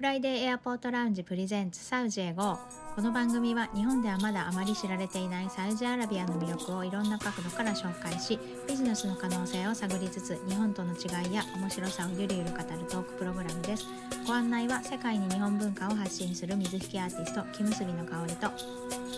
[0.00, 2.58] フライデーエアポートラウンジプレゼンツサウジへ GO
[2.96, 13.84] この番組は日本ではまだあまり知られていないサウジアラビアの魅力をいろんな角度から紹介しビジネスの可能性を探りつつ日本との違いや面白さをゆるゆる語るトークプログラムです
[14.26, 18.48] ご案内は世界に日本文化を発信する水引アーティスト木結びの香りと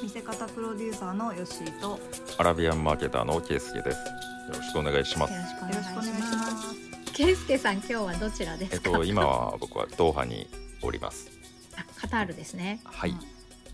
[0.02, 2.00] 見せ方プロデューサーのヨッシーと
[2.38, 3.98] アラビアンマーケターのケイスケです。
[3.98, 4.02] よ
[4.48, 5.32] ろしくお願いします。
[5.32, 7.12] よろしくお願いします。
[7.12, 10.48] ケイスケさん今日はどちらですか、えっと今は僕はドーハに
[10.82, 11.30] おります。
[11.76, 13.10] あカタールですねはい。
[13.10, 13.18] うん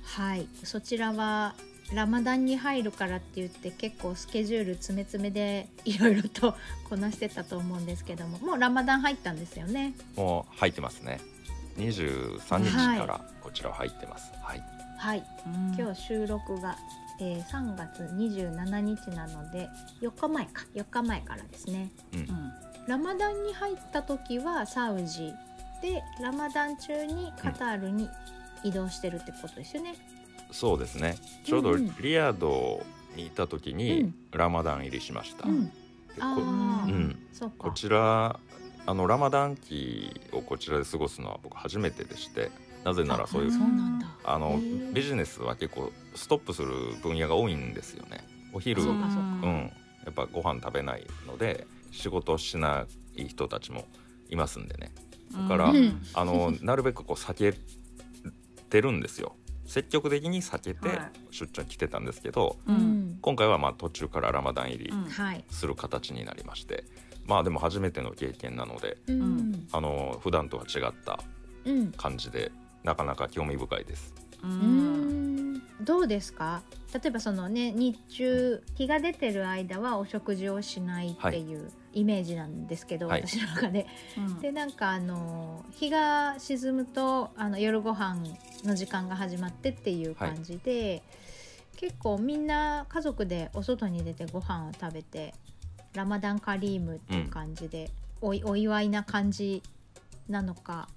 [0.05, 1.55] はいそちらは
[1.93, 6.55] ラマダンに入るからって言って結構スケジュール詰め詰めでいろいろと
[6.89, 11.21] こなしてたと思うんですけどももうラマダン入ったんですよねもう入ってますね。
[11.77, 14.33] 23日からこちらは入ってます。
[14.43, 14.63] はい。
[14.99, 16.77] はいうん今日収録が、
[17.21, 19.69] えー3月27日なので
[20.01, 22.21] 4日前か4日前からですねうん。
[22.21, 22.53] うん
[22.89, 25.33] ラマダンに入った時はサウジ
[25.83, 28.09] でラマダン中にカタールに
[28.65, 29.95] 移動してるってことですよね、
[30.51, 31.17] そうですね。
[31.45, 32.85] ちょうどリヤド
[33.17, 34.15] にいた時うにん。
[34.33, 35.49] ラマダン入りしました。
[35.49, 35.57] うん。
[35.57, 37.19] うん。
[37.59, 38.39] こちら
[38.87, 42.51] あのラマダン期をこちらで過ごすのは僕初めてでして、
[42.85, 43.51] なぜならそういう
[44.25, 44.59] あの
[44.93, 46.71] ビジネスは結構ストップする
[47.03, 48.27] 分野が多いんですよね。
[48.53, 49.71] お昼そうん、
[50.07, 53.85] やっぱご飯食べないので仕事をしない人たちも
[54.31, 54.91] いますんでね
[55.33, 56.01] だからうん。
[56.15, 57.59] あのなるべくこう避け
[58.71, 59.37] てるんですよ。
[59.67, 61.11] 積極的に避けてはい。
[61.31, 62.79] 出張に来てたんですけど、ううん。
[63.15, 65.05] ん今回はまあ途中からラマダン入りうん。
[65.05, 66.85] はい、する形になりまして、
[67.27, 69.21] まあでも初めての経験なのでうん。
[69.21, 69.69] うん。
[69.73, 71.21] あの普段とは違った
[71.67, 71.93] うん。
[71.93, 72.51] 感じで
[72.85, 74.15] なかなか興味深いです。
[74.43, 75.63] ううんん。
[75.83, 76.63] どうですか？
[76.95, 83.27] 例えばそのね日中日が出てる間はお食事をしないっていうイメージなんですけど、はい。
[83.27, 83.87] 私の中で。
[84.41, 88.23] でなんかあの日が沈むとあの夜ご飯
[88.65, 91.03] の時間が始まってっていう感じで、
[91.77, 95.35] 結構みんな家族でお外に出てご飯を食べて
[95.95, 97.91] ラマダンカリームっていう感じで、
[98.21, 99.63] おいお祝いな感じ
[100.29, 100.89] なのか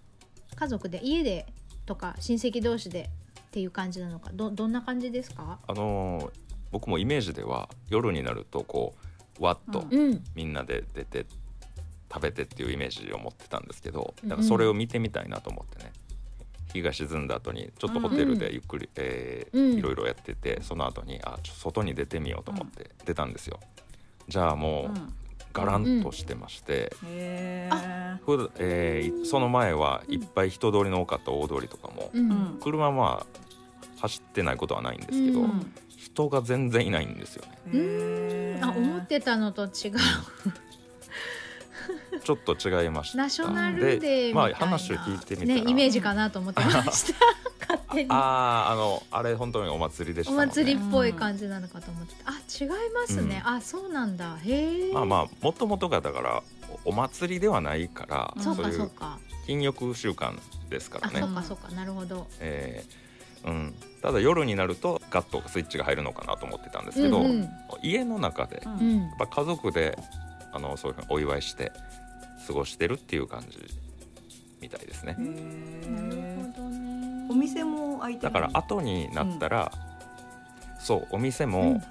[0.55, 1.45] 家族で家で
[1.85, 3.09] とか親戚同士で
[3.39, 5.59] っていう感じなのかどどんな感じですか？
[5.67, 6.31] あの
[6.71, 9.05] 僕もイメージでは夜になるとこう
[9.41, 9.99] わっとうん。
[9.99, 10.23] うん。
[10.35, 11.25] みんなで出て
[12.13, 14.29] 食べてっていうイメージを持ってたんですけどうん。
[14.29, 15.91] だからそれを見てみたいなと思ってね。
[16.73, 19.77] 日が沈んだ後にちょっとホテルでゆっくり、えーうん。
[19.77, 23.59] いろいろやっててその後にあちょ外に出てみようと思って出たんですよ。
[24.27, 24.99] じゃあもう
[25.53, 27.69] ガランとしてまして、へ
[28.25, 32.31] ふだえーその前はいっぱい人通りの多かった大通りとかも、うん。
[32.31, 32.59] うん。
[32.61, 37.59] 車はまあ走ってないことはないんですけど、うん人が全然いないんですよね。
[37.73, 39.69] えあ思ってたのと違う。
[42.23, 43.17] ちょっと違いました。
[43.17, 45.61] ナショナルデーまあ話を聞いてみたら。
[45.63, 47.13] ね、イメージかなと思ってました。
[47.61, 48.11] 勝手に。
[48.11, 50.37] あああのあれ本当にお祭りでしたね。
[50.37, 52.31] 祭りっぽい感じなのかと思ってた。
[52.31, 54.37] あ違いますね、あそうなんだ。
[54.43, 56.43] へえまあまあもともとがだから
[56.85, 59.19] おお祭りではないから、そうかいそうか。
[59.45, 60.37] 禁欲習慣
[60.69, 61.69] ですからあ、ねそうかそうか。
[61.71, 62.27] なるほど。
[62.39, 63.10] えー
[63.45, 67.49] うん、ただ夜になるとガッとスイッチが入るのかなと思ってたんですけど、うんうん。
[67.81, 69.97] 家の中でやっうんぱ家族で
[70.53, 71.71] あのそういうふうにお祝いして
[72.47, 73.57] 過ごしてるっていう感じ
[74.61, 75.15] みたいですね。
[75.17, 77.27] なるほどね。
[77.29, 79.71] お店も開いてだから後になったら、
[80.79, 81.81] そうお店も、うん。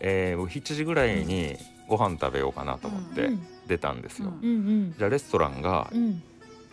[0.00, 1.56] えー7時ぐらいに
[1.86, 4.28] ご飯食べようかなと思ってうん出たんですよ。
[4.28, 4.94] うんうんうん。
[4.96, 6.22] じゃあレストランがうん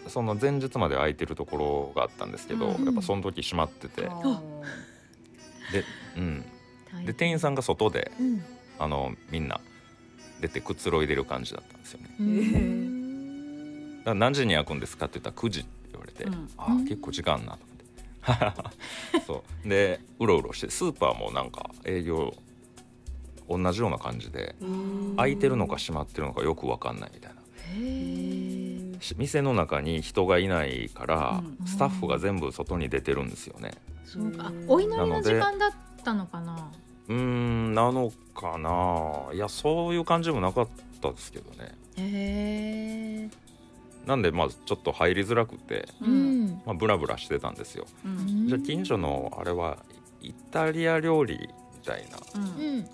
[0.09, 2.85] その前日まで空いてるところがあったんですけど、うん。
[2.85, 4.09] やっぱその時閉まってて、で,、
[6.15, 6.45] うん、
[7.05, 8.43] で店員さんが外でうん。
[8.79, 9.59] あのみんな
[10.39, 12.09] 出てくつろいでる感じだったんですよね。
[12.19, 13.97] うん。
[13.99, 16.49] だから何時に開くんですかって言ったら9時って言われて、うん。
[16.57, 19.25] ああ結構時間あんなと思って。
[19.25, 19.69] そう。
[19.69, 22.33] でうろうろしてスーパーもなんか営業
[23.49, 24.55] 同じような感じで
[25.15, 27.41] 開いてるのか閉まってるのかよく分かんないみたいな
[29.17, 31.65] 店の中に人がいないから、うん。
[31.65, 33.71] スタッフが全部外に出てるんですよね。
[34.05, 34.51] そうか。
[34.67, 35.71] お祈りの時間だっ
[36.03, 36.71] たのかな？
[37.07, 39.33] うーんなのかな？
[39.33, 40.67] いやそういう感じもなかっ
[41.01, 41.75] たですけどね。
[41.97, 43.29] へえ
[44.05, 46.45] なんでまあちょっと入りづらくて、ううん。
[46.45, 47.85] んまあ、ブラブラしてたんですよ。
[48.05, 48.47] うん。
[48.47, 49.77] じゃあ近所のあれは
[50.21, 51.37] イタリア料理
[51.75, 52.17] みたいな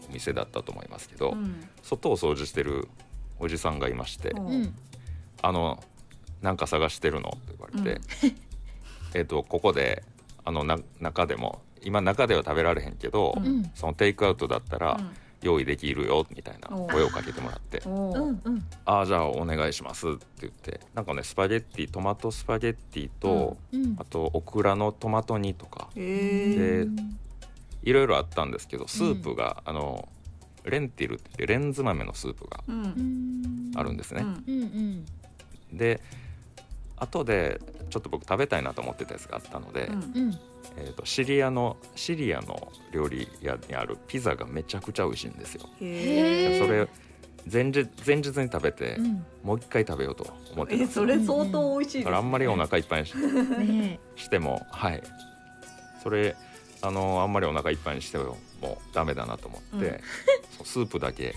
[0.10, 1.68] お店だったと思いますけど、うん。
[1.82, 2.88] 外を掃除してる
[3.40, 4.76] おじさんがいましてうんうん
[5.42, 5.84] 「あの
[6.44, 8.02] なんか探してるの?」って言われて
[9.18, 10.04] 「えっとここで
[10.46, 13.36] あのな中でも今中では食べられへんけど、
[13.76, 15.02] そのテイクアウトだったら、
[15.42, 17.82] 用意できるよみたいなお声をかけてもらって。
[17.86, 18.20] おー。
[18.20, 20.80] うんうん「ああじゃあお願いします」って言って。
[20.94, 23.96] なんかねスパゲッティトマトスパゲッティと、うん。
[24.00, 25.90] あとオクラのトマト煮とか。
[25.96, 26.88] で
[27.84, 30.08] いろいろあったんですけどスープが、あの
[30.64, 32.64] レンティルってレンズ豆のスープが
[33.76, 34.26] あるんですね。
[35.74, 36.00] で
[37.04, 39.94] 後でちょっと僕食べたいなと思ってたやつがあったので、うん。
[39.94, 39.98] う
[40.30, 40.40] ん。
[40.78, 45.62] えー、とシリアのシリアの料理屋にあるピザがめちゃくちゃ美味しいんですよ。
[45.78, 46.88] それ
[47.52, 49.26] 前日前日に食べて、うん。
[49.44, 50.24] もう一回食べようと
[50.54, 50.80] 思ってた。
[50.80, 52.18] んえですよそれ相当美味しいですね。
[52.18, 55.04] あんまりお腹いっぱいにしねしてもはい。
[56.02, 56.36] それ
[56.82, 60.00] あのあんまりお腹いっぱいにしてももうダメだなと思って、うん。
[60.66, 61.36] スープだけ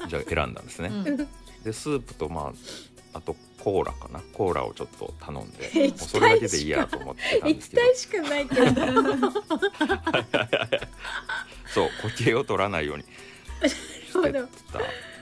[0.00, 0.08] うん。
[0.08, 0.88] じゃあ選んだんですね。
[0.88, 1.16] うん。
[1.64, 2.52] でスープとま
[3.12, 3.36] ああと
[3.68, 4.20] コーラかな。
[4.32, 7.84] コーラをちょっと頼んで それだけでいいやと思ってたんですけど。
[7.84, 8.64] 液体しかないけど。
[11.74, 13.08] そう呼吸を取らないようにし
[14.22, 14.40] てた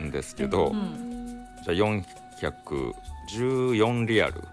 [0.05, 4.45] んですけど、うんじゃあ414リアル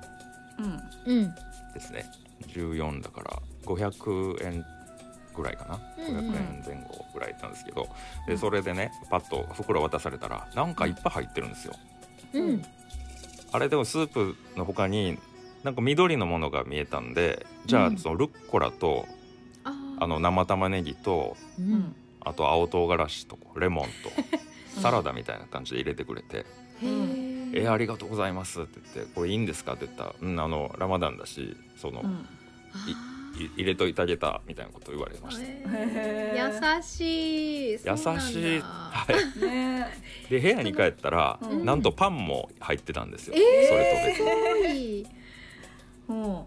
[0.58, 0.82] うん。
[1.06, 1.36] うん
[1.76, 2.10] ですね。
[2.48, 4.66] 14だから500円
[5.36, 6.32] ぐらいかな、うんうん。
[6.32, 7.88] 500円前後ぐらいなんですけど。
[8.26, 11.76] でそれでねパッと袋渡されたらなんかいっぱい入ってるんですよ。
[12.34, 12.66] うん
[13.54, 15.18] あれでもスープの他に
[15.64, 19.06] なんか緑のものが見えたんでじゃうんあそのルッコラと
[19.64, 21.74] ああの生玉ねぎとううん。
[21.76, 21.96] ん
[22.26, 23.92] あと青唐辛子とレモンと
[24.82, 26.44] サラダみたいな感じで入れてくれてへ
[26.82, 32.10] 「ええーありがとうございます」って言って「これいいんですか?」って言ったら「うんあのラマダンだしその、うん。
[32.12, 32.16] い
[33.36, 35.44] 入れといてあげた」みたいなこと言われました。
[35.44, 37.72] 優しい。
[37.72, 39.88] 優しい、はい、ね
[40.30, 41.66] で部屋に帰ったら、うん。
[41.66, 45.06] なんとパンも入ってたんですよ、えーそれと別に。
[45.06, 46.18] すごい。
[46.20, 46.44] うん。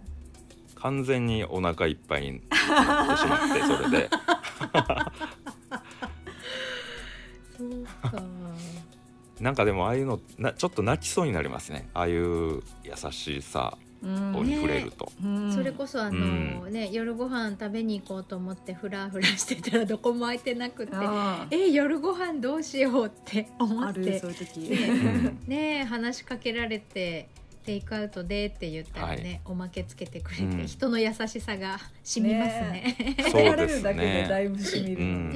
[0.77, 4.11] 完全にお腹いっぱいになってしまってそれで。
[7.57, 8.23] そうか。
[9.41, 11.89] なんかでもああいうのなちょっと泣きそうになりますね。
[11.95, 13.77] ああいう優しさ。
[13.81, 15.53] うんに触れると、うん。
[15.53, 24.61] それこそあの、ね夜ご飯食べに行こうと思ってフラフラしてたらどこも空いてなくてあえ夜ご飯どうしようって思ーあるってそういう時。
[24.61, 25.43] うん。
[25.47, 27.29] ね話しかけられて
[27.65, 29.41] テイクアウトでって言ったらね、はい。
[29.47, 30.67] おまけつけてくれて、うん。
[30.67, 33.17] 人の優しさが染みますね。
[33.31, 35.03] そうでするだいぶしみる。
[35.03, 35.33] うん。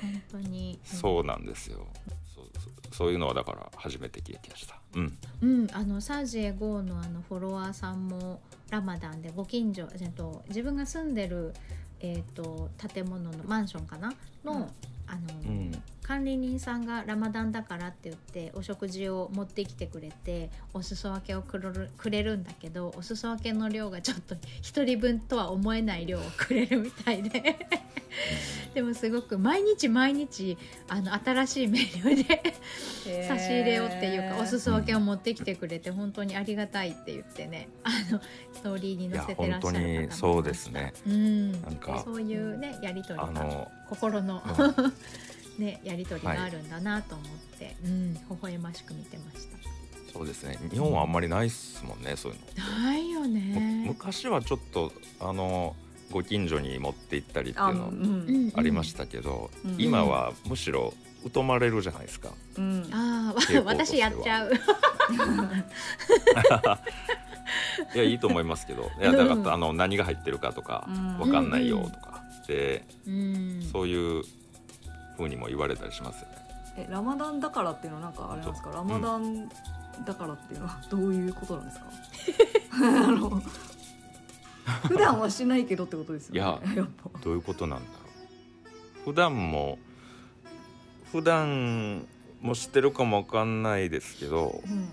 [0.00, 0.78] 本当に。
[0.84, 1.86] そうなんですよ。
[2.34, 5.18] そうそうそういうのはだから初めて経験したうん。
[5.42, 11.52] うん、あのサージエゴーのあのフォロワーさんもラマダンでご近所、えっと、自分が住んでる、
[12.00, 14.12] えっと、建物のマンションかな？
[14.44, 14.62] の,、うん。
[15.06, 27.56] あのうん管理人さんがラマダンだからって言ってお食事を持ってきてくれてお裾分けをくれるくれるんだけどお裾分けの量がちょっと1人分とは思えない量をくれるみたいで。
[28.74, 30.56] でもすごく毎日毎日
[30.88, 38.20] あの新しいメニューで差し入れをっていうかお裾分けを持ってきてくれて本当にありがたいって言ってねあの
[38.52, 40.26] ストーリーに載せてら本当っしゃる方もいました。
[40.28, 40.92] にそうですね。
[41.06, 44.42] うん、なんかそういうねやり取りの心の。
[44.58, 44.74] うん
[45.58, 47.28] ねやり取りがあるんだなと思っ
[47.58, 49.54] て、うん微笑ましく見てました。
[50.12, 50.58] そうですね。
[50.70, 52.82] 日本はあんまりないっすもんねそういうの。
[52.84, 55.74] ないよむね昔はちょっとあの
[56.12, 60.94] ご近所に持って行ったりっていうのありましたけど、うん今はむしろ
[61.32, 62.30] 疎まれるじゃないですか。
[62.56, 62.88] うん。
[62.92, 64.52] あ傾あ 私やっちゃう。
[67.94, 68.90] いやいいと思いますけど。
[69.00, 71.18] いやだからあの何が入ってるかとかうん。
[71.18, 73.62] わかんないよとか、でうん。
[73.72, 74.22] そういう
[75.16, 76.36] 風にも言われたりしますよね。
[76.76, 79.48] えラマダンだからっていうのはなんかあれなんですかラマダン
[80.04, 81.86] だからっていうのはどういうことなんですか？
[83.06, 83.42] あの
[84.88, 86.40] 普段はしないけどってことですよね。
[86.40, 86.42] い
[86.76, 87.18] ややっぱ。
[87.20, 87.94] どういうことなんだろ
[89.02, 89.04] う。
[89.04, 89.78] 普段も
[91.12, 92.06] 普段
[92.40, 94.88] も知ってるかもわかんないですけどうん。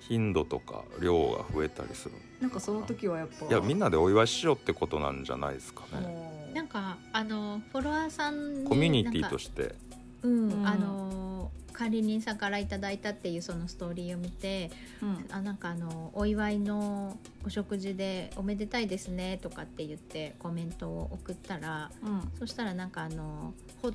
[0.00, 2.14] 頻度とか量が増えたりする。
[2.40, 2.48] な。
[2.48, 3.46] んかその時はやっぱ。
[3.46, 6.29] いやみんなでお祝いしようってことなんじゃないですかね。
[6.54, 9.74] なんかあのフォロワーさんにコミュニティとして。
[10.22, 10.66] うん、うん。
[10.66, 14.70] あの管理人さんからいただいたっていうそのストーリーを見て
[15.02, 15.26] うん。
[15.30, 17.16] あなんかあのお祝いの
[17.46, 22.32] お食事でおめでたいですねとかって言ってコメントを送ったらうん。
[22.38, 23.92] そしたらなんかあのほ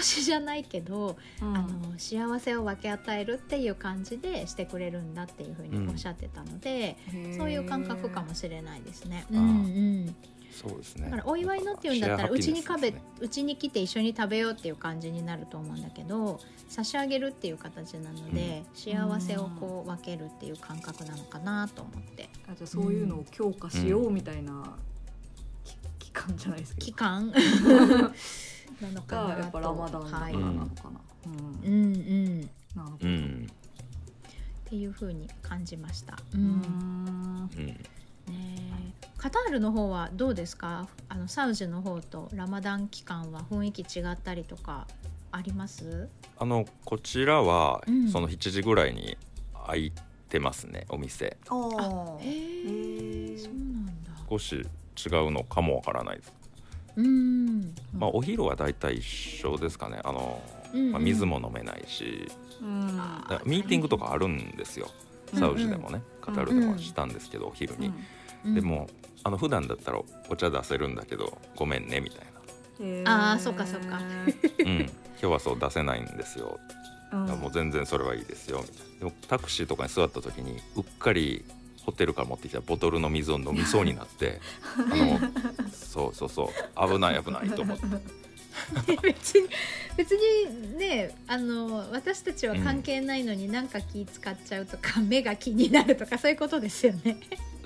[0.00, 1.56] 施しじゃないけど、うん。
[1.56, 6.96] あの幸せを分け与えるっていう感じでしてくれるんだっていうふうにおっしゃってたので、
[7.36, 9.26] そういう感覚かもしれないですね。
[9.30, 10.16] うんうん
[10.58, 11.04] そうですね。
[11.04, 12.64] だからお祝いのっていうんだったらうちに
[13.20, 22.28] うちに来て一緒に食べようっていう感じになると思うんだけど差し上げるっていう形なので、幸せをこう分けるっていう感覚なのかなと思って。
[22.48, 24.76] あじゃあそういうのを強化しようみたいな
[25.64, 26.86] き期間じゃないですけど。
[26.86, 27.32] 期間？
[28.82, 29.28] なのかなと。
[29.28, 31.34] がやっぱラマダンだからはい、なのかな、うん
[31.64, 31.94] うん。
[31.94, 32.40] うん。
[32.40, 32.46] な
[32.84, 33.08] るほど。
[33.08, 33.46] うん。
[33.48, 36.18] っていう風に感じました。
[36.34, 37.50] ううんん。
[37.56, 37.80] うん
[39.18, 40.86] カタールの方はどうですか？
[41.08, 44.86] あのサウジの方とラマダン期間は雰囲気違ったりとか
[45.32, 46.08] あります？
[46.38, 48.08] あのこちらは、うん。
[48.08, 49.18] その7時ぐらいに
[49.66, 49.92] 開い
[50.28, 51.36] てますねお店。
[51.48, 52.18] あー。
[52.20, 53.92] へえへそうなんだ。
[54.30, 56.32] 少し違うのかもわからないです、
[56.96, 57.74] うん。
[57.92, 60.00] まあお昼はだいたい一緒ですかね。
[60.04, 60.40] あの、
[60.72, 60.92] うんうん。
[60.92, 62.30] まあ、水も飲めないし。
[62.62, 62.86] うん。
[63.44, 64.88] ミーティングとかあるんですよ。
[65.34, 67.92] サウジでもね、カタールでもしたんですけど、お昼に、
[68.44, 68.54] うん。
[68.54, 68.88] でも
[69.24, 72.28] あの普段だったらお茶出せるんだけどごめんねみたい
[72.80, 73.98] へあーそっかそっか。
[73.98, 74.90] な、うん、今
[75.20, 76.58] 日はそう出せないんですよ。
[77.10, 78.98] もう全然それはいいですよみたいな。
[78.98, 81.44] でもタクシーとかに座った時にうっかり
[81.84, 84.40] ホテルから持ってきたボトルの水を飲みそうになって
[84.76, 85.18] あの
[85.72, 86.88] そうそうそう。
[86.88, 87.84] 危ない危ないと思って。
[89.02, 89.48] 別に
[89.96, 97.16] 別にねあの私たちは関係ないのになんか気使っちゃうとか、目が気になるとかそういうことですよね。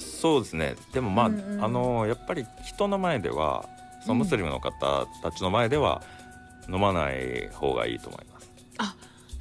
[0.03, 0.77] そうですね。
[0.93, 1.65] でもまあ、うんうん。
[1.65, 3.69] あのやっぱり人の前では
[4.03, 6.03] そのムスリムの方たちの前では
[6.69, 8.53] 飲まない方がいいと思います。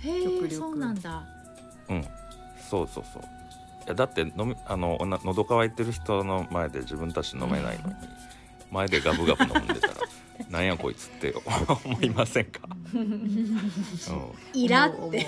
[0.03, 1.23] へえそうなんだ。
[1.89, 2.05] うん。
[2.69, 3.23] そうそうそう。
[3.23, 3.25] い
[3.87, 7.95] やだって飲みあのおな喉乾いてる人の前で自分たち飲めないのに
[8.71, 9.93] 前でガブガブ飲んでたら
[10.49, 11.33] なんやこいつって
[11.85, 12.61] 思いませんか、
[12.93, 15.27] うん、イラって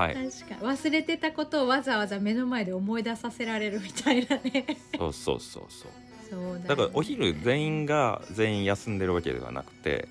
[0.00, 0.14] はい。
[0.14, 4.64] 確か忘れてたことをわざわざ目の前で思い出させられるみたいなね。
[4.96, 5.90] そうそうそうそう。
[6.30, 10.08] そうだ,、ね、だからお昼全員が全員休んでるわけではなくて、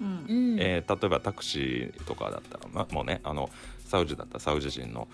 [0.00, 0.06] うん。
[0.06, 3.50] うん、えー例えばタクシーとかだったら、ま、もうねあの
[3.84, 5.08] サウジだったらサウジ人の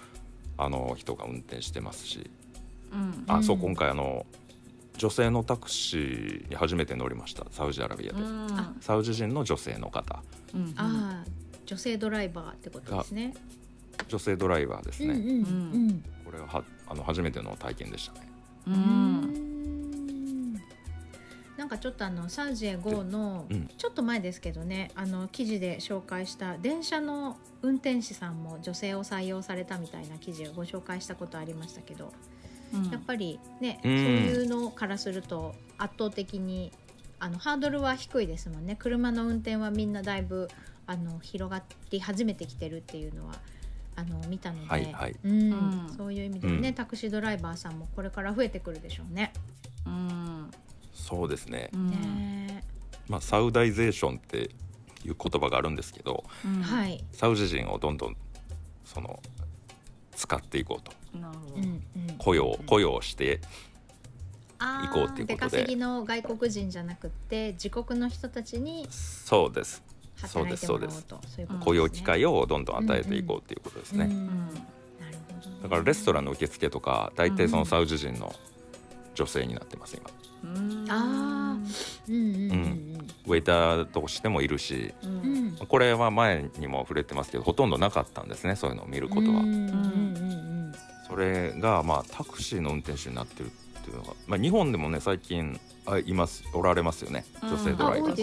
[0.57, 2.31] あの人が運転してますし。
[2.93, 3.25] うん。
[3.27, 4.27] あ、そううん今回あの
[4.97, 7.45] 女性のタクシーに初めて乗りました。
[7.51, 8.77] サウジアラビアで、うん。
[8.81, 10.23] サウジ人の女性の方。
[10.55, 10.73] うん。
[10.77, 13.35] ああ女性ドライバーってことですね。
[14.09, 15.33] 女性ドライバーですね、うんうんう
[15.93, 16.05] ん。
[16.25, 18.29] これははあの初めての体験でしたね。
[18.67, 18.77] ううん。
[18.77, 20.55] ん
[21.57, 23.69] なんかちょっとあのサウジへ GO のうん。
[23.79, 32.13] ちょっと前ですけどねあの記事で紹介した電車の運転士さんも女性を採用されたみたいな記事をご紹介したことありましたけど
[32.75, 32.91] うん。
[32.91, 33.91] やっぱりね、うん。
[33.91, 36.73] そういうのからすると圧倒的に
[37.21, 38.77] あのハードルは低いですもんね。
[38.79, 40.49] 車の運転はみんなだいぶ
[40.87, 43.35] あの広がり始めてきてるっていうのは
[43.97, 45.17] あの見たので、はいはい。
[45.25, 45.55] うんう
[45.91, 46.75] んそういう意味でね、うん。
[46.75, 49.33] タクシードライバーさんもこれから増えてくるでしょうね。
[49.87, 50.51] うん。
[50.93, 51.91] そうですね、うん。
[51.91, 52.65] ね。
[53.09, 54.51] まあ、サウダイゼーションって
[55.05, 56.63] いう言葉があるんですけどうん。
[56.63, 58.17] はい、サウジ人をどんどん
[58.85, 59.21] その
[60.17, 60.93] 使っていこうと。
[62.19, 63.41] 雇用雇用して
[64.59, 65.59] あー行こうっていうことで。
[65.59, 69.84] 出稼ぎの外国人じゃなくって自国の人たちにそうです
[70.17, 71.07] そうですそうです。
[71.61, 74.11] 雇用機会をどんどん与えていこうっていうことですね、
[75.63, 78.35] だからレストランの受付とか大体そのサウジ人の
[79.15, 80.11] 女性になってます今。
[80.45, 81.59] うんあ
[82.09, 82.53] うんうん。
[82.53, 82.95] うん。
[83.27, 84.93] ウェイターとしてもいるし
[85.69, 89.43] これは前にも触れてますけどほとんどなかったんですねそういうのを見ることは、
[91.09, 98.15] それがまあタクシーの運転手になってるっていうのが、まあ、日本でもね最近あいますおられますよね女性ドライバー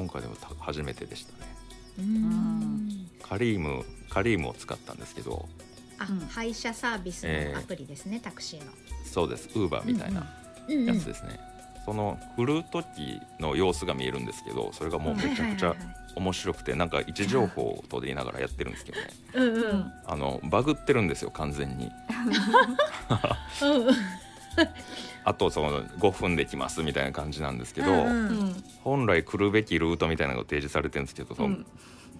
[0.00, 1.54] 今回でもた初めてでしたね。
[1.98, 2.04] うん。
[2.04, 2.90] うん
[3.22, 5.46] カリームカリームを使ったんですけど。
[5.98, 6.20] あうん。
[6.20, 8.72] 配車サービスのアプリですねタクシーの。
[9.04, 9.48] そうです。
[9.54, 10.26] ウーバーみたいな
[10.68, 11.38] うんやつですね、
[11.84, 15.74] その振る時の様子が見えるんですけどそれがもうめちゃくちゃ
[16.14, 19.06] 面白くてなんか位置情報とで言いながらやってるんですけどね。
[19.34, 19.54] うんうん。
[19.54, 21.90] うんうんあのバグってるんですよ完全に。
[23.62, 23.94] うん
[25.24, 28.06] あとその5分で来ますみたいな感じなんですけど、うんうん。
[28.06, 28.10] う
[28.44, 31.66] ん本来来るべきルートみたいなのが提示されてるんですけど、うん。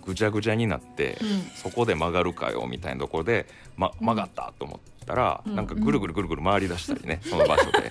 [0.04, 1.16] ぐちゃぐちゃになって、
[1.54, 3.46] そこで曲がるかよみたいなところで、
[3.76, 5.56] ま、曲がったと思ったら、うん。
[5.56, 7.90] なんかぐるぐるぐるぐる回り出したりね、その場所で。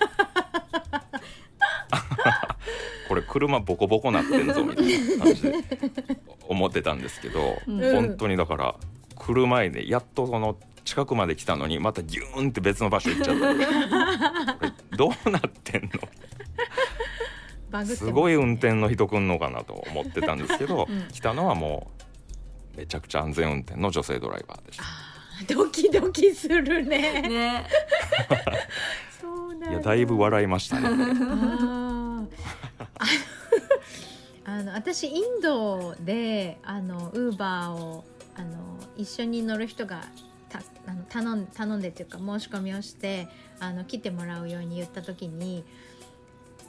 [3.08, 4.86] これ車ボコボコなってんぞみたい
[5.18, 5.52] な感じで
[6.46, 7.82] 思ってたんですけど、うん。
[7.82, 7.94] うん。
[7.94, 8.76] 本当にだから
[9.16, 10.56] 来る前でやっとその
[10.90, 14.96] 近くまで来たのにまたギューンって別の場所行っちゃった。
[14.96, 15.88] どうなってん
[17.72, 17.84] の？
[17.86, 21.06] すすごい運転の人来んのかなと思ってたんですけど、うん。
[21.12, 21.92] 来たのはも
[22.74, 24.84] うめちゃくちゃ安全運転の女性ドライバーでした。
[25.54, 27.22] ドキドキするね。
[27.22, 27.66] ね。
[29.20, 30.88] そうなんいやだいぶ笑いましたね。
[34.44, 38.04] あの私インドであのウーバーを
[38.34, 40.29] あの一緒に乗る人がた
[40.86, 43.28] あの頼ん頼んでっていうか申し込みをして
[43.60, 45.64] あの来てもらうように言った時に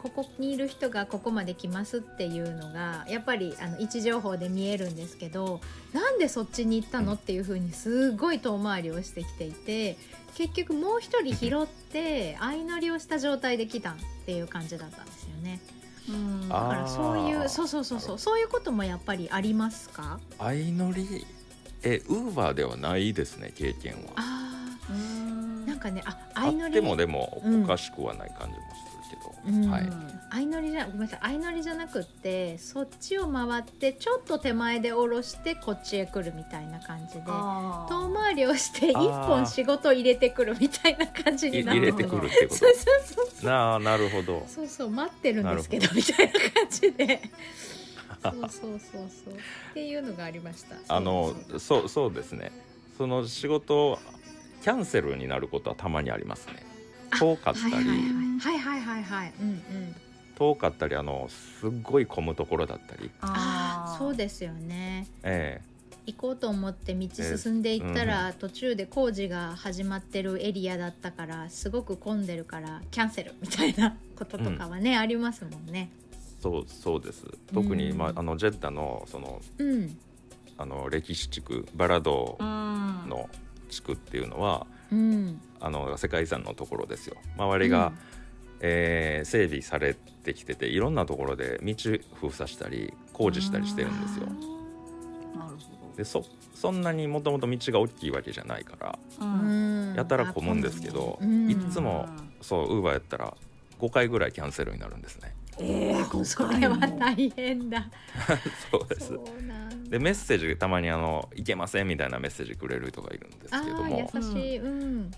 [0.02, 5.62] ここにいる人がここまで来ますっていうのがやっぱりあの位置情報で見えるんですけど
[5.94, 9.98] なんでそっちに行ったのっていうふうにすごい遠回りをしてきていて
[10.34, 13.94] 結局もう一人拾って相乗りをした状態で来たっ
[14.26, 15.60] ていう感じだったんですよね。
[16.10, 16.50] うん。
[16.50, 20.20] だからそういうそうそうそうそうそういうこともやっぱりありますか？
[20.40, 21.28] 相乗り
[21.84, 24.00] えウーバーではないですね経験は。
[24.16, 24.48] あ
[25.66, 26.72] なんかねああ相乗り。
[26.72, 29.70] ってもでもうんおかしくはない感じもするけど、うん。
[29.70, 29.90] はい。
[30.32, 31.20] 相乗りじゃごめんなさい。
[31.22, 44.46] 相乗りじゃなくってそっちを回ってちょっと手前で下ろしてこっちへ来るみたいな感じで遠回りをして一本仕事入れてくるみたいな感じいになって入れてくるってこそうそうそうとなあなるほど。
[44.48, 45.88] そうそう待ってるんですけど。
[45.94, 47.22] みたいな感じで
[48.24, 48.80] そうそうそう
[49.25, 49.34] そう。
[49.34, 49.38] っ
[49.74, 50.75] ていうのがありました。
[50.88, 52.51] あのそうそうですね。
[52.98, 54.00] その仕事
[54.62, 56.66] キャンセルになることはたまにありますね。
[57.20, 59.34] 遠かったり、はいはいはいはい。
[59.40, 59.96] うんうん。
[60.36, 65.08] 遠かったりあのすっごい混むところだったり、ああそうでですよね。
[65.24, 65.62] え
[66.08, 75.90] 行こうと思って道進んでいったら、途中で工事が始まってるエリアだったからすごく混んでるからキャンセルみたいなこととかはね、ありますもんね。
[76.41, 77.25] えそうそうです。
[77.53, 77.98] 特に、うん。
[77.98, 79.98] まあ、あのジェッダのそのうん。
[80.57, 82.48] あの歴史地区バラドうん
[83.10, 83.29] の
[83.69, 85.41] 地区っていうのは、うん。
[85.60, 87.17] あの世界遺産のところですよ。
[87.38, 87.93] 周りが、
[88.60, 91.74] えー整備されてきてていろんなところで道
[92.15, 94.27] 封鎖したり工事したりしてるんですよ。
[95.98, 99.00] でそそんなにもともと道が大きいわけじゃないから
[99.95, 101.50] やたら混むんですけどうん。
[101.50, 102.07] いつも
[102.41, 103.36] そうウーバーやったら
[103.79, 107.89] 5回ぐらいキャンセルになるんですねええー、それは大変だ。
[108.72, 109.17] そうです。
[109.89, 114.10] でメッセージたまにあの「いけません」みたいなメッセージくれる人がいるんですけども。
[114.13, 115.12] 優しい、うん、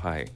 [0.00, 0.30] はい。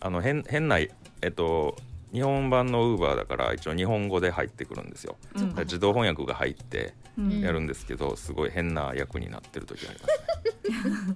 [0.00, 0.88] あの変変なえ
[1.26, 1.76] っと
[2.12, 5.16] 日本版のウーバーだから一応日本語で入ってくるんですよ。
[5.36, 5.54] うん。
[5.58, 7.40] 自動翻訳が入ってうん。
[7.40, 11.08] やるんですけど、すごい変な役になってる時ありますね。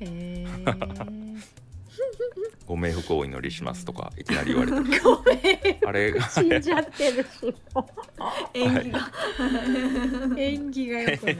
[0.10, 1.65] へえ。
[2.66, 7.26] ご冥福をお祈りしますとか いきなり言われてごめんあれ死んじゃってる
[8.54, 8.98] 演技が、
[10.34, 11.36] う演技が良くない。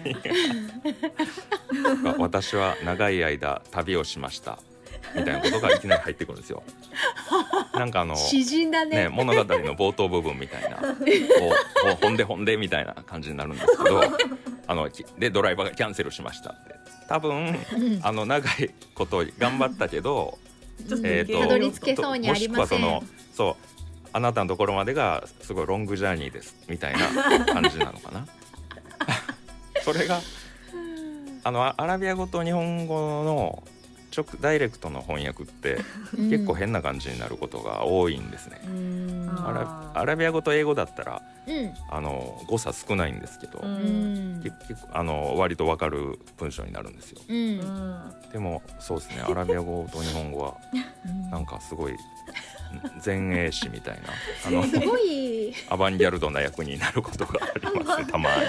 [2.19, 4.59] 私は長い間旅をしました。
[5.15, 6.63] みたいなことがいきなり入ってくるんですよ。
[7.75, 9.05] なんかあの詩人だね。
[9.05, 10.79] ね、物語の冒頭部分みたいな
[11.87, 14.03] 「おおほんでほんで」みたいな感じになるんですけど
[14.67, 16.75] あのきでドライバーがキャンセルしましたって。
[17.09, 18.01] 多分うん。
[18.03, 20.39] あの長いこと頑張ったけど、
[21.05, 22.81] えーとたどり着けそうにありません。
[22.81, 23.77] もしくはそのそう
[24.13, 28.27] あなたのところまでがすごいロングジャーニーですみたいな 感じなのかな。
[29.83, 30.21] それが
[31.45, 33.63] あのアアラビア語と日本語の
[34.17, 35.79] 直ダイレクトの翻訳って
[36.17, 36.31] うん。
[36.31, 38.61] 結構変な感じになることが多いんですね。
[38.67, 39.29] うん。
[39.39, 39.53] アあ
[39.95, 41.75] ラアラビア語と英語だったらうん。
[41.91, 43.61] あの誤差少ないんですけど、
[44.43, 47.21] 結局あの割とわかる文章になるんですよ。
[48.33, 50.57] でもそうですねアラビア語と日本語は
[51.31, 51.97] なんかすごい
[53.05, 54.11] 前衛詞みたいな
[54.47, 55.55] あのすごい。
[55.71, 58.47] アバンギャルドな役になることがありますねたまにね。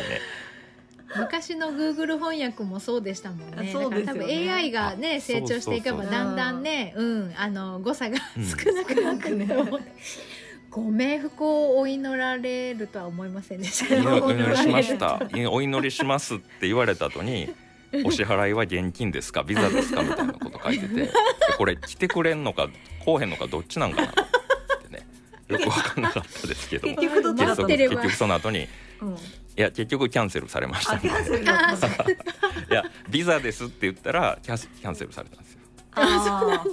[1.15, 3.72] 昔の Google 翻訳もそうでしたもんね。
[3.72, 9.82] そうですよね多分 AI がねあ成長していけばだんだんね、うん、あの誤差がうん少なくなっていくと思う。
[10.70, 13.96] ご冥福をお祈られるとは思いませんでした。
[14.24, 15.22] お祈りしました。
[15.50, 17.50] お祈りしますって言われた後に。
[18.04, 21.10] お支払いは現金ですかビザですかみたいなこと書いててで
[21.58, 24.24] これ来てくれんのか来おへんのかどっちなんかなって
[24.89, 25.08] ね
[25.48, 28.67] よく分かんなかったですけど 結局結局その後にい
[29.02, 29.17] うん
[29.62, 30.93] や結局キャンセルされました。
[30.93, 32.04] あキャンセルだあーった。
[32.04, 35.60] そういやビザですって言ったらキャスキャンセルされたんですよ。
[35.93, 36.63] あ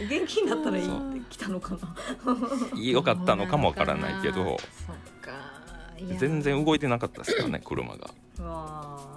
[0.00, 0.24] ー。
[0.24, 0.56] 現金だ。
[0.56, 2.82] ったらいいって来たのかな。
[2.82, 4.58] よかったのかもわからないけど。
[4.86, 5.30] そっか。
[5.98, 6.16] いや。
[6.16, 8.10] 全然動いてなかったですからね車が。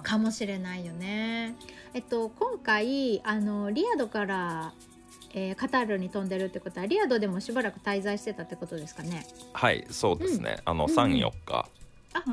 [0.02, 1.54] かもしれないよね。
[1.94, 4.72] えっと今回あのリアドから、
[5.34, 9.26] えーカタールに飛んでるってことはリアドでもしばらく滞在してたってことですかね。
[9.52, 11.79] はいそうですね、あのうん34日あ、うん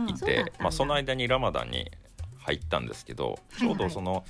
[0.09, 1.91] いて、まあ、その間にラマダンに
[2.39, 4.23] 入ったんですけど、ちょうどその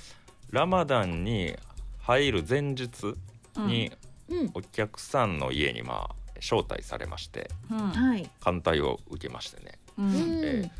[0.50, 1.56] ラマダンに
[2.00, 3.14] 入る前日
[3.56, 3.92] に
[4.28, 4.50] うん。
[4.54, 7.50] お客さんの家にまあ招待されまして。
[8.40, 9.78] 艦隊を受けましてね。
[9.98, 10.40] ううん。
[10.40, 10.44] ん。
[10.44, 10.70] え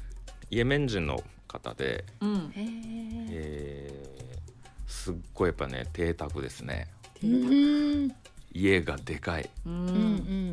[0.51, 2.53] イエメン人の方で、うん。
[2.57, 4.19] えー
[4.87, 6.89] すっごいやっぱね邸宅ですね。
[7.23, 8.09] うん
[8.61, 9.49] 家がでかい。
[9.67, 9.95] ううんうん。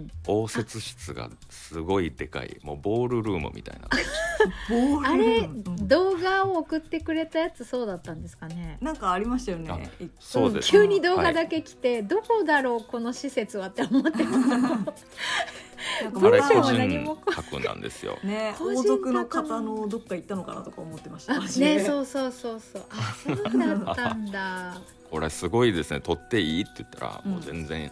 [0.03, 0.11] ん。
[0.27, 2.57] 応接室がすごいでかい。
[2.63, 3.87] もうボールルームみたいな。
[4.69, 8.77] ボールあれうん動画を送ってくれたやつそうだったんですかね？
[8.81, 10.05] なんかありましたよあねい。
[10.19, 18.17] そうです、急に動画だけ来て、どこだろうこの施設はって思ってたなんかあれまた個どうしても何も人格なんですよ。
[18.23, 21.39] ね個人王族の方のどっか行ったのかなとか思ってました。
[21.39, 22.83] ねそうそうそうそう。
[22.89, 24.77] あそうだったんだ
[25.15, 26.01] これすごいですね。
[26.01, 26.61] 撮っていい？
[26.63, 27.31] って言ったら、うん。
[27.31, 27.89] もう全然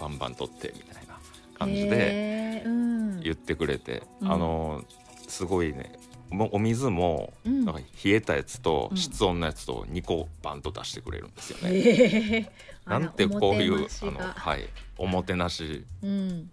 [0.00, 1.16] バンバン撮ってみたいな
[1.56, 2.64] 感じで
[3.22, 4.32] 言ってくれて、うん。
[4.32, 4.84] あの
[5.28, 5.92] すごいね。
[6.50, 7.64] お水もうん。
[7.64, 8.96] なんか冷えたやつとうん。
[8.96, 11.70] 室温のやつと2個バンと出してくれるんですよね。
[11.72, 12.52] へえ
[12.84, 14.68] なんてこういうああのはい。
[14.98, 15.84] おもてなし。
[16.02, 16.50] うん。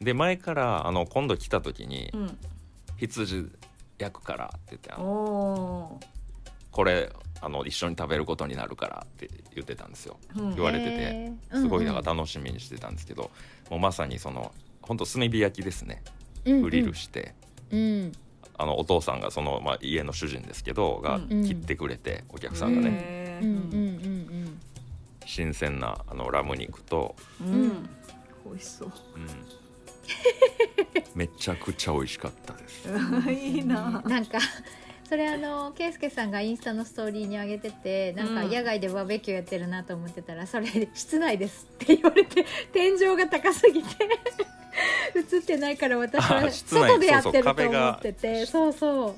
[0.00, 2.38] で前からあの今度来た時にうん
[2.98, 3.48] 「羊
[3.96, 6.00] 焼くから」って言ってあおのお
[6.72, 10.18] これあの一緒に食べることになるからって言ってたんですよ。
[10.36, 10.54] ー、うん。
[10.54, 13.30] 言われててすごいだから楽しみにしてたんですけど、
[13.70, 16.02] もうまさにその本当炭火焼きですね。
[16.44, 17.34] うんグリルして、
[17.70, 18.12] うん。
[18.56, 23.46] あのお父さんがその、まあ、家の主人ですけどがうん切ってくれて、お客さんがね、へー。
[23.46, 23.78] うんうんう
[24.48, 24.60] ん。
[25.26, 27.88] 新鮮なあのラム肉と、うん、うん。
[28.46, 28.92] 美味しそう。
[29.16, 29.26] うん。
[31.14, 32.88] めちゃくちゃ美味しかったです。
[33.30, 34.02] いいな。
[34.04, 34.38] なんか
[35.10, 38.50] それあの圭介さんがインスタのストーリーに上げててなんかうん。
[38.50, 43.88] 野外でバーベキューやってるなと思ってたら、それ室内ですって言われて天井が高すぎて
[45.34, 47.88] 映ってないから私はあ室内外でやってるとそうそう壁が。
[47.88, 49.14] 思っててそうそう。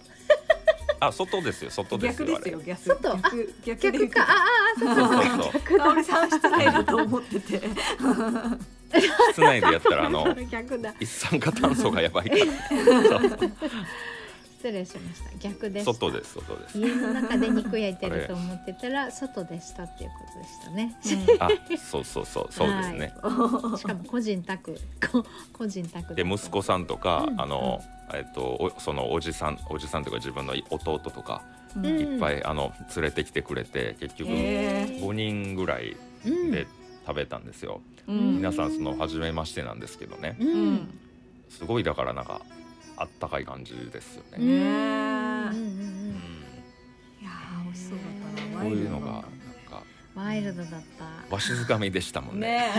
[0.99, 2.89] あ外ですよ外です逆よですよ逆。
[2.89, 3.13] 外？
[3.13, 3.21] あ
[3.67, 4.23] 逆逆か。
[4.23, 5.43] ああそうそうそう。
[5.43, 7.61] そう逆だ香織さん室内だと思ってて。
[9.33, 10.27] 室内でやったらあの
[11.01, 12.45] 一酸化炭素がやばいから
[14.63, 15.39] 失礼しました。
[15.39, 15.93] 逆でした。
[15.93, 16.79] 外です外です。
[16.79, 20.97] 家の中で肉焼いてると思ってたら外でしたっていうことでしたね。
[21.41, 23.13] あそうそうそうそうですね。
[23.77, 24.79] しかも個人宅。
[25.11, 27.83] こ個人宅で息子さんとか、うんあの、
[28.15, 31.43] えっとおそのおじさんおじさんというか自分の弟とか
[31.83, 35.01] いっぱい、あの連れてきてくれて結局へー。
[35.01, 36.53] 5人ぐらいうん。
[36.53, 36.69] で
[37.05, 38.37] 食べたんですよ、うん。
[38.37, 40.37] 皆さんその初めましてなんですけどね。
[40.39, 40.99] ううんん。
[41.51, 42.43] すごいだからなんか
[43.03, 46.15] あったかい感じですよね、うんうんうんねうんうん。
[47.21, 48.63] いやー美味しそうだったな。
[48.63, 49.29] こういうのがなんか
[50.15, 50.83] ワイルドだっ
[51.29, 51.35] た。
[51.35, 52.49] わしづかみでしたもたんね。
[52.49, 52.73] ね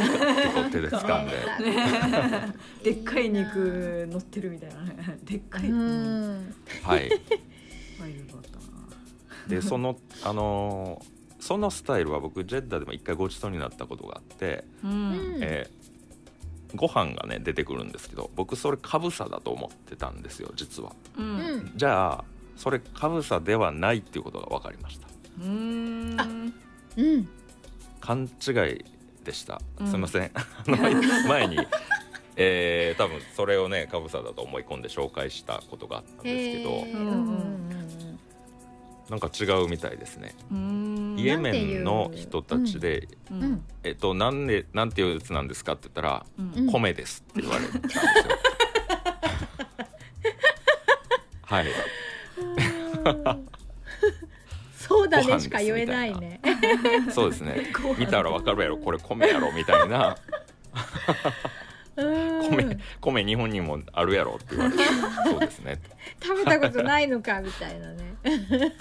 [0.71, 1.31] 手で掴んで。
[1.65, 5.17] ねねでっかい肉乗ってるみたいなね。
[5.23, 6.55] でっかい、うん。
[6.83, 7.09] はい。
[7.99, 8.63] ワイルドだったな。
[9.47, 15.38] でそのあのーそのスタイルは僕ジェッダでも一回ごちそうになったことがあって、ううんん。
[15.41, 15.83] えー
[16.75, 20.93] ご飯がね出てくるんですけど僕それかぶさだと思ってたんですよ実は。
[21.17, 21.57] ううん。
[21.65, 22.23] んじゃあ
[22.57, 25.07] それかぶさではないっていうことが分かりました。
[25.39, 26.19] うーん。
[26.19, 26.27] あ
[26.97, 27.29] うん。
[28.01, 28.83] 勘違い
[29.23, 29.88] でした、うん。
[29.88, 30.31] すいません。
[30.36, 30.77] あの
[31.29, 31.57] 前に
[32.36, 36.86] えー多分それをねかぶさだと思い込んで紹介したことがあったんですけど
[39.09, 40.33] なんか違うみたいですね。
[40.51, 40.92] うーん
[41.23, 48.03] イエメンの人たちでううんんえっと、なんで、なんていうやつなんですかって言ったら、うんうん米ですって言われたんですよ。
[51.43, 53.47] はい、うん
[54.77, 56.41] そうだねしか言えないね
[57.12, 57.73] そうですね。
[57.97, 60.17] 見たらわかるやろ、これ米やろみたいな。
[61.95, 64.83] うん米、米日本にもあるやろって言われて。
[65.29, 65.79] そうですね。
[66.21, 68.15] 食べたことないのかみたいなね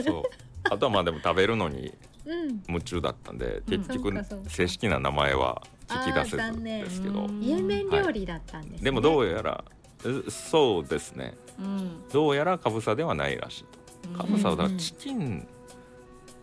[0.05, 0.23] そう。
[0.65, 1.93] あとはまあでも食べるのに
[2.25, 2.63] うん。
[2.69, 4.13] 夢中だったんで、結そ局
[4.49, 7.25] 正式な名前は聞き出せずですけど。
[7.25, 7.43] うん。
[7.43, 8.85] イエメン料理だったんですね。
[8.85, 9.65] でもどうやら、
[10.05, 11.35] うそうですね。
[11.59, 12.09] うん。
[12.13, 13.65] どうやらかぶさではないらしい
[14.13, 14.19] と。
[14.19, 15.47] かぶさはだからうんチキン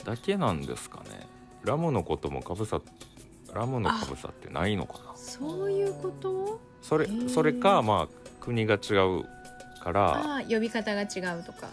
[0.04, 1.28] だけなんですかね。
[1.64, 2.82] ラムのこともかぶさ
[3.54, 5.16] ラムのかぶさってないのかな。
[5.16, 6.60] そういうこと？
[6.82, 9.24] それそれかまあ国が違う
[9.82, 10.42] から。
[10.50, 11.70] 呼び方が違うとか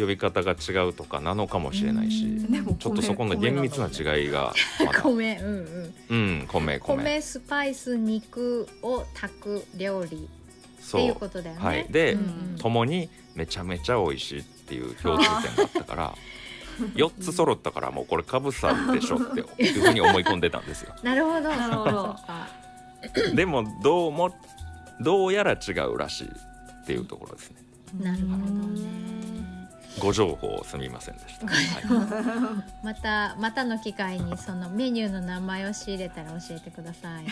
[0.00, 2.50] 呼び方が違うとかなのかもしれないしうん。
[2.52, 4.52] でもちょっとそこの厳密な違いが
[5.02, 5.94] 米うんうん。
[6.08, 6.96] うん米米。
[6.96, 10.28] 米スパイス肉を炊く料理。
[10.80, 11.62] っていうそうことだよね。
[11.62, 11.86] はい。
[11.90, 12.16] で
[12.58, 16.14] 共にめちゃめちゃ美味しいっていう共通点があったから
[16.96, 20.94] 4つ揃ったからもうこれかぶさでしょっていうふうに思い込んでたんですよ。
[21.02, 22.16] なるほどなるほど。
[23.34, 24.34] でもどうも
[25.00, 27.56] どうやら違うらしいっていうところですね。
[28.00, 29.09] なるほどね
[30.00, 37.24] ご情報すみませんでした、は またまたの機会にそのメニューの名前を仕入れたら教えてください。
[37.24, 37.28] い、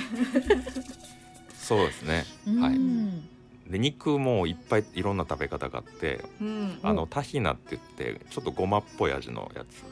[1.58, 2.24] そうですね。
[2.60, 2.76] はい。
[2.76, 3.28] うん
[3.68, 6.78] で肉もいっぱいいろんな食べ方があってうん。
[6.82, 9.88] あのタヒナって言ってちょっとごまっぽい味のやつと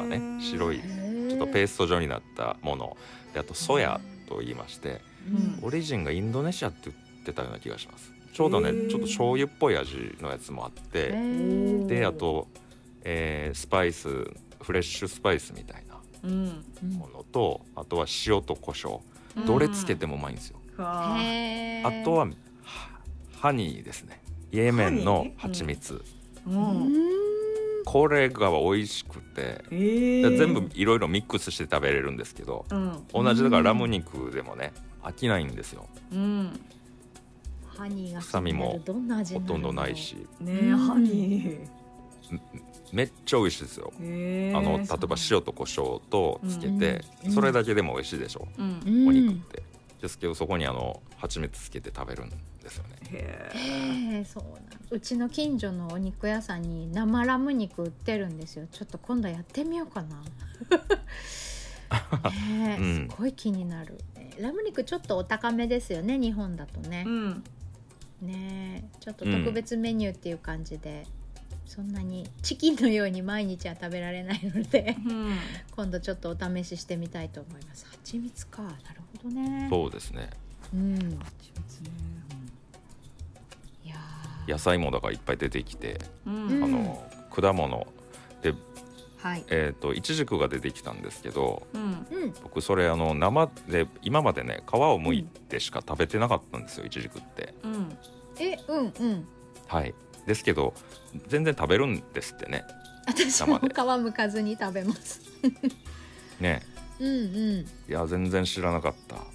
[0.00, 2.96] かね白いちょっとペースト状になったもの。
[3.32, 5.66] であとソヤと言いましてうん。
[5.66, 11.08] オリジンがインドネシアって言ってたような気がしますちょうどねちょっと醤油っぽい味のやつもあって
[11.88, 12.46] であと、
[13.02, 14.08] えースパイス
[14.62, 16.64] フレッシュスパイスみたいなうん。
[16.84, 19.00] うんものとあとは塩と胡椒。
[19.44, 20.60] どれつけてもうまいんですよ。
[20.78, 21.20] うわー。
[21.20, 22.00] へー。
[22.02, 23.00] あとはは
[23.40, 24.22] ハニーですね。
[24.52, 26.00] イエメンの蜂蜜、う
[26.46, 26.58] うん。
[26.90, 26.92] ん
[27.86, 33.04] これが美味しくて、えー、全部いろいろミックスして食べれるんですけどうん。
[33.12, 34.72] 同じだからラム肉でもね
[35.02, 35.88] 飽きないんですよ
[37.86, 40.26] 臭みもほとんどないし。
[40.40, 41.68] ねハニー。
[42.92, 43.92] めっちゃ美味しいですよ。
[43.96, 48.80] あの例えば塩と胡椒とつけて、うんそれだけでも美味しいでしょ、うん。
[48.86, 49.62] うんお肉って。
[50.00, 52.30] ですけどそこにあの蜂蜜つけて食べるん
[52.62, 52.96] ですよね。
[53.10, 54.24] へえ。
[54.24, 58.66] そうなんうちの近所のお肉屋さんに生ラム肉売ってるんですよ。
[58.70, 60.22] ちょっと今度やってみようかな。
[62.30, 63.08] ねえ、うん。
[63.10, 63.98] すごい気になる。
[64.40, 67.04] ラム肉ちょっとお高めですよね日本だとね。
[67.06, 67.44] う、ん
[68.22, 68.82] ね。
[68.84, 71.06] えちょっと特別メニューっていう感じで、
[71.68, 75.36] そんなにチキンのように毎日は食べられないのでうん。
[75.76, 77.86] 今度ちょっとお試ししてみたいと思います。
[77.90, 78.62] 蜂蜜か。
[78.62, 78.76] なる
[79.22, 79.68] ほどね。
[79.70, 80.30] そうですね。
[80.72, 80.94] うん。
[80.96, 81.02] 蜂
[81.58, 81.90] 蜜ね。
[83.84, 84.50] いやー。
[84.50, 86.46] 野菜もだからいっぱい出てきて、うん。
[86.48, 86.64] うん。
[86.64, 87.86] あの果物。
[88.42, 88.54] で
[89.28, 89.44] はい。
[89.48, 91.80] えー、とイチジクが出てきたんですけどうん。
[92.10, 97.54] うん僕それあの生で今までね皮を剥いてしか食べてなかったんですよイチジクって。
[97.62, 97.98] うん。
[98.38, 99.28] えうんうん。
[99.66, 99.94] はい。
[100.26, 100.74] ですけど
[101.26, 102.64] 全然食べるんですってね。
[103.06, 103.62] 私も皮
[104.00, 105.20] むかずに食べます。
[106.40, 106.62] ね。
[106.98, 107.66] うんうん。
[107.88, 109.16] いや全然知らなかった。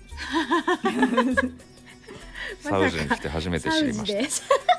[2.62, 4.73] サウジに来て初めて知りました、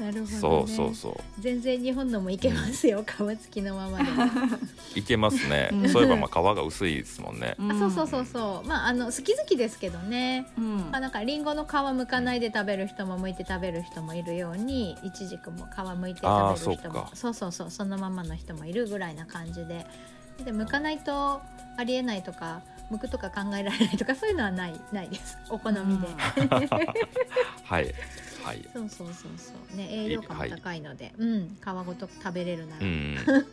[0.00, 1.14] なるほど、ね、そうそうそう。
[1.40, 3.10] 全然日本のもいけますよ、皮
[3.42, 4.24] 付きのままでも。
[4.96, 5.88] いけますね、うん。
[5.90, 8.66] そういえばまあ皮が薄いですもんね、あそうそうそうそう。
[8.68, 10.46] まああの好き好きですけどね。
[10.58, 10.76] うん。
[10.90, 19.86] まあ、なんかリンゴの皮むかないで食べる人も剥いて食べる人もいるようにいちじくも皮むいて食べる人もそうそうそうそのままの人もいるぐらいな感じで。
[20.44, 21.42] で剥かないと
[21.76, 25.38] ありえないとか剥くとか考えられないとかそういうのはないないです。
[25.48, 26.08] お好みで、
[27.62, 27.94] はい
[28.50, 28.68] はい。
[28.72, 29.76] そうそうそうそう。
[29.76, 31.56] ね栄養価も高いので、うん。
[31.60, 33.16] 皮ごと食べれるなら、うん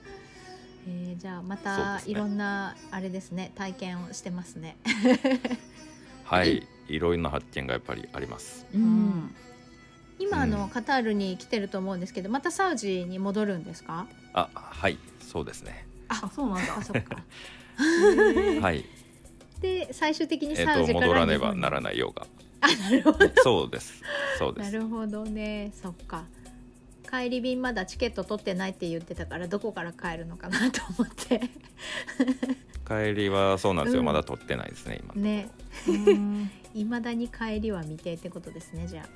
[0.89, 3.51] えーじゃあまたいろんなあれですね。
[3.55, 4.77] 体験をしてますね。
[6.23, 6.65] はい。
[6.87, 8.65] いろいろな発見がやっぱりあります。
[8.73, 9.09] ううん。
[9.09, 9.35] ん
[10.19, 10.69] 今あの、うん。
[10.69, 14.07] カタールに来てると思うんですけどまたサウジに戻るんですか？
[14.33, 14.97] あはい。
[15.19, 15.85] そうですね。
[16.09, 16.77] あそうなんだ。
[16.77, 17.17] あそっか。
[18.61, 18.85] はい。
[19.61, 22.27] で最終的にえっ、とサウジから戻らねばならないようが
[22.61, 23.29] あなるほど。
[23.43, 24.01] そうです。
[24.37, 24.71] そうです。
[24.71, 25.71] なるほどね。
[25.81, 26.25] そっか。
[27.09, 31.49] 帰り便まだチケット取ってないって言ってたからどこから帰るのかなと思って。
[32.85, 34.05] 帰りはそうなんですよ、うん。
[34.05, 35.49] まだ取ってないですね今ね。
[35.87, 36.51] うん。
[36.73, 39.07] いまだに帰りは未定ってことですねじゃあ。